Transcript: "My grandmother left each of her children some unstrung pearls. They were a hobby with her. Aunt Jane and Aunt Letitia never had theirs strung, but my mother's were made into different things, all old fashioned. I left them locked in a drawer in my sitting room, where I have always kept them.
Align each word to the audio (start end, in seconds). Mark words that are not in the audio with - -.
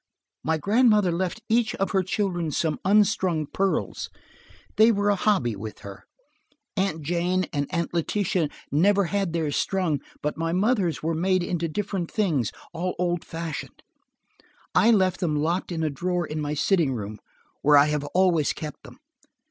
"My 0.43 0.57
grandmother 0.57 1.11
left 1.11 1.43
each 1.47 1.75
of 1.75 1.91
her 1.91 2.01
children 2.01 2.49
some 2.49 2.79
unstrung 2.83 3.45
pearls. 3.45 4.09
They 4.77 4.91
were 4.91 5.11
a 5.11 5.15
hobby 5.15 5.55
with 5.55 5.81
her. 5.81 6.05
Aunt 6.75 7.03
Jane 7.03 7.43
and 7.53 7.67
Aunt 7.69 7.93
Letitia 7.93 8.49
never 8.71 9.03
had 9.03 9.31
theirs 9.31 9.57
strung, 9.57 9.99
but 10.23 10.37
my 10.39 10.53
mother's 10.53 11.03
were 11.03 11.13
made 11.13 11.43
into 11.43 11.67
different 11.67 12.09
things, 12.09 12.51
all 12.73 12.95
old 12.97 13.23
fashioned. 13.23 13.83
I 14.73 14.89
left 14.89 15.19
them 15.19 15.35
locked 15.35 15.71
in 15.71 15.83
a 15.83 15.91
drawer 15.91 16.25
in 16.25 16.41
my 16.41 16.55
sitting 16.55 16.93
room, 16.95 17.19
where 17.61 17.77
I 17.77 17.85
have 17.89 18.03
always 18.05 18.53
kept 18.53 18.81
them. 18.81 18.97